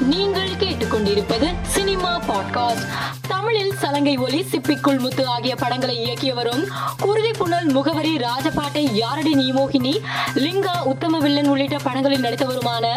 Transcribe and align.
நீங்கள் 0.00 0.48
கேட்டுக்கொண்டிருப்பது 0.48 1.54
cinema 1.62 2.20
podcast. 2.20 2.86
தமிழில் 3.28 3.74
சலங்கை 3.74 4.16
ஒலி 4.16 4.46
சிப்பிக்குள் 4.50 4.98
முத்து 4.98 5.26
ஆகிய 5.26 5.56
படங்களை 5.56 5.98
இயக்கியவரும் 5.98 6.66
குருதி 6.98 7.30
புனல் 7.30 7.72
முகவரி 7.72 8.16
ராஜபாட்டை 8.16 8.92
யாரடி 8.92 9.34
நீமோகினி 9.34 10.00
லிங்கா 10.34 10.82
உத்தம 10.84 11.18
வில்லன் 11.18 11.48
உள்ளிட்ட 11.48 11.76
படங்களில் 11.76 12.22
நடித்தவருமான 12.22 12.88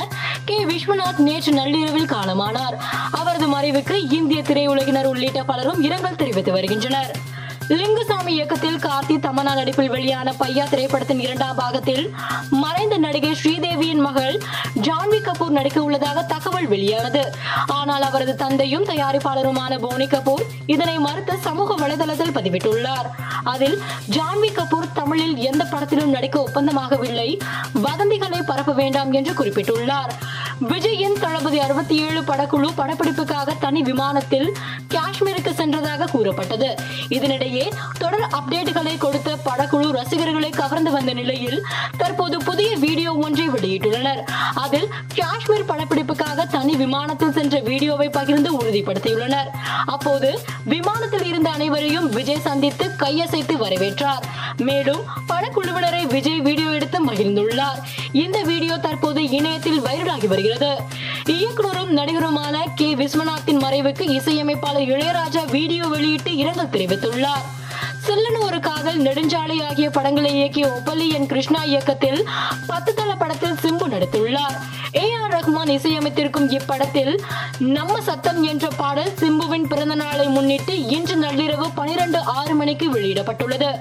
கே. 0.46 0.66
விஸ்வநாத் 0.66 1.18
நேற்று 1.18 1.52
நள்ளிரவில் 1.52 2.10
காலமானார். 2.10 2.77
அவரது 3.12 3.48
மறைவுக்கு 3.48 4.14
இந்திய 4.14 4.41
திரையுலகினர் 4.41 5.05
உள்ளிட்ட 5.05 5.43
பலரும் 5.43 5.82
இரங்கல் 5.82 6.16
தெரிவித்து 6.16 6.52
வருகின்றனர். 6.52 7.16
லிங்குசாமி 7.70 8.27
இயக்கத்தில் 8.27 8.77
கார்த்தி 8.77 9.16
தமனா 9.25 9.54
நடிப்பில் 9.55 9.89
வெளியான 9.89 10.34
பையா 10.39 10.66
திரைப்படத்தின் 10.70 11.20
இரண்டாம் 11.20 11.55
பாகத்தில் 11.55 12.13
மறைந்த 12.49 12.98
நடிகை 12.98 13.31
ஸ்ரீதேவியின் 13.31 14.02
மகள் 14.07 14.36
ஜான்வி 14.81 15.20
கபூர் 15.27 15.55
நடிக்க 15.57 15.84
உள்ளதாக 15.84 16.23
தகவல் 16.23 16.67
வெளியானது. 16.67 17.23
ஆனால் 17.67 18.02
அவரது 18.02 18.36
தந்தையும் 18.36 18.85
தயாரிப்பாளருமான 18.85 19.80
போனி 19.80 20.05
கபூர் 20.05 20.43
இதனை 20.66 20.98
மறுத்து 20.99 21.38
சமூக 21.38 21.88
வலைதளத்தில் 21.88 22.35
பதிவிட்டுள்ளார். 22.38 23.09
அதில் 23.43 23.82
ஜான்வி 24.09 24.52
கபூர் 24.59 24.93
தமிழில் 24.93 25.35
எந்த 25.35 25.66
படத்திலும் 25.66 26.09
நடிக்க 26.09 26.43
ஒப்பந்தமாகவில்லை 26.48 27.29
வதந்திகளை 27.84 28.41
பரப்ப 28.45 28.73
வேண்டாம் 28.73 29.12
என்று 29.12 29.34
குறிப்பிட்டுள்ளார். 29.34 30.13
விஜயின் 30.70 31.20
தளபதி 31.20 31.59
அறுபத்தி 31.59 31.95
ஏழு 31.98 32.21
படக்குழு 32.21 32.70
படப்பிடிப்புக்காக 32.77 33.57
தனி 33.59 33.82
விமானத்தில் 33.82 34.55
காஷ்மீருக்கு 34.93 35.45
சென்றதாக 35.66 36.10
கூறப்பட்டது. 36.12 36.76
இதனிடையே 37.10 37.66
தொடர் 37.98 38.28
அப்டேட்டுகளை 38.40 38.98
கொடுத்த 38.98 39.38
படக்குழு 39.46 39.88
ரசிகர்களை 39.91 40.50
கவர்ந்து 40.50 40.91
வந்த 40.91 41.14
நிலையில் 41.14 41.64
தற்போது 41.98 42.38
புதிய 42.44 42.76
வீடியோ 42.76 43.14
ஒன்றை 43.14 43.50
வெளியிட்டுள்ளனர். 43.50 44.22
அதில் 44.54 44.88
காஷ்மீர் 45.16 45.70
படப்பிடிப்புக்காக 45.70 46.48
தனி 46.50 46.76
விமானத்தில் 46.76 47.34
சென்ற 47.34 47.60
வீடியோவை 47.60 48.10
பகிர்ந்து 48.10 48.52
உறுதிப்படுத்தியுள்ளனர். 48.60 49.50
அப்போது 49.86 50.40
விமானத்தில் 50.63 51.26
இருந்த 51.26 51.49
அனைவரையும் 51.49 52.10
விஜய் 52.10 52.46
சந்தித்து 52.48 52.88
கையசைத்து 53.00 53.55
வரவேற்றார். 53.63 54.24
மேலும் 54.57 55.02
படக்குழுவினரை 55.29 56.07
விஜய் 56.07 56.40
வீடியோ 56.40 56.70
எடுத்து 56.70 57.05
மகிழ்ந்துள்ளார். 57.05 57.82
இந்த 58.12 58.41
வீடியோ 58.41 58.77
தற்போது 58.77 59.29
இணையத்தில் 59.29 59.82
வைரலாகி 59.82 60.27
வருகிறது. 60.27 60.72
இயக்குனரும் 61.29 61.98
நடிகருமான 61.98 62.65
கே. 62.76 62.95
விஸ்வநாத்தின் 62.95 63.59
மறைவுக்கு 63.59 64.01
இசையமைப்பாளர் 64.01 64.81
இளையராஜா 64.81 65.50
வீடியோ 65.51 65.85
வெளியிட்டு 65.88 66.35
இரங்கல் 66.35 66.67
தெரிவித்துள்ளார். 66.67 67.45
செல்லனு 68.07 68.40
ஒரு 68.40 68.59
காதல் 68.59 69.01
நெடுஞ்சாலை 69.01 69.66
ஆகிய 69.66 69.90
படங்களை 69.90 70.35
இயக்கிய 70.35 70.69
ஒப்பல்லி 70.69 71.13
என் 71.13 71.28
கிருஷ்ணா 71.28 71.63
இயக்கத்தில் 71.63 72.28
பத்து 72.67 72.94
தள 72.94 73.16
படத்தில் 73.16 73.51
சிம்பு 73.51 73.88
நடித்துள்ளார். 73.90 74.56
ஏ. 74.95 75.13
ஆர். 75.13 75.34
ரஹ்மான் 75.34 75.69
இசையமைத்திருக்கும் 75.69 76.59
இப்படத்தில் 76.59 77.19
நம்ம 77.59 78.01
சத்தம் 78.01 78.44
என்ற 78.44 78.67
பாடல் 78.67 79.13
சிம்புவின் 79.19 79.67
பிறந்த 79.67 79.95
நாளை 79.95 80.28
முன்னிட்டு 80.28 80.85
இன்று 80.85 81.16
நள்ளிரவு 81.16 81.69
பனிரெண்டு 81.75 82.19
ஆறு 82.19 82.56
மணிக்கு 82.56 82.94
வெளியிடப்பட்டுள்ளது. 82.94 83.75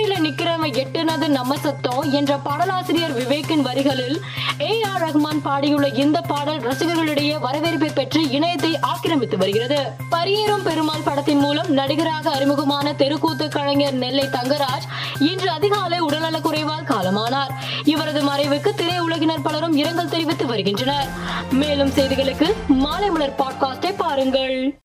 அக்கறையில 0.00 0.22
நிக்கிறவன் 0.26 0.82
எட்டுனது 0.82 1.28
நம்ம 1.28 1.56
சத்தம் 1.56 2.12
என்ற 2.12 2.36
பாடலாசிரியர் 2.36 3.16
விவேக்கின் 3.16 3.60
வரிகளில் 3.60 4.20
ஏ 4.60 4.82
ஆர் 4.82 5.02
ரஹ்மான் 5.02 5.40
பாடியுள்ள 5.44 5.94
இந்த 5.94 6.20
பாடல் 6.20 6.58
ரசிகர்களிடையே 6.58 7.40
வரவேற்பை 7.40 7.90
பெற்று 7.90 8.22
இணையத்தை 8.22 8.80
ஆக்கிரமித்து 8.80 9.38
வருகிறது. 9.38 9.78
பரியேறும் 10.10 10.62
பெருமாள் 10.62 11.00
படத்தின் 11.04 11.38
மூலம் 11.38 11.72
நடிகராக 11.72 12.30
அறிமுகமான 12.30 12.94
தெருக்கூத்து 12.94 13.48
கலைஞர் 13.48 13.92
நெல்லை 13.92 14.24
தங்கராஜ் 14.24 14.88
இன்று 15.18 15.50
அதிகாலை 15.50 16.00
உடல்நலக் 16.00 16.46
குறைவால் 16.46 16.84
காலமானார். 16.84 17.50
இவரது 17.84 18.22
மறைவுக்கு 18.22 18.70
திரையுலகினர் 18.76 19.42
பலரும் 19.42 19.76
இரங்கல் 19.76 20.08
தெரிவித்து 20.08 20.46
வருகின்றனர். 20.46 21.08
மேலும் 21.50 21.90
செய்திகளுக்கு 21.90 22.52
மாலை 22.66 23.10
மலர் 23.10 23.34
பாட்காஸ்டை 23.38 23.94
பாருங்கள். 23.96 24.74